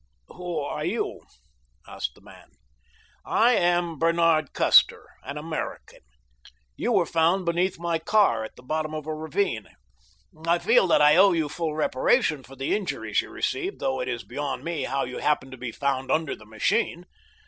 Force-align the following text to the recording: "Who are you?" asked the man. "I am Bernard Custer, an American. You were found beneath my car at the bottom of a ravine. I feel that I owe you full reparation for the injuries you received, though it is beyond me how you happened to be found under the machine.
"Who 0.29 0.57
are 0.61 0.83
you?" 0.83 1.21
asked 1.87 2.15
the 2.15 2.21
man. 2.21 2.49
"I 3.23 3.53
am 3.53 3.99
Bernard 3.99 4.51
Custer, 4.51 5.05
an 5.21 5.37
American. 5.37 5.99
You 6.75 6.91
were 6.93 7.05
found 7.05 7.45
beneath 7.45 7.77
my 7.77 7.99
car 7.99 8.43
at 8.43 8.55
the 8.55 8.63
bottom 8.63 8.95
of 8.95 9.05
a 9.05 9.13
ravine. 9.13 9.67
I 10.47 10.57
feel 10.57 10.87
that 10.87 11.03
I 11.03 11.17
owe 11.17 11.33
you 11.33 11.47
full 11.49 11.75
reparation 11.75 12.41
for 12.41 12.55
the 12.55 12.75
injuries 12.75 13.21
you 13.21 13.29
received, 13.29 13.79
though 13.79 13.99
it 14.01 14.07
is 14.07 14.23
beyond 14.23 14.63
me 14.63 14.85
how 14.85 15.03
you 15.05 15.19
happened 15.19 15.51
to 15.51 15.57
be 15.59 15.71
found 15.71 16.09
under 16.09 16.35
the 16.35 16.47
machine. 16.47 17.05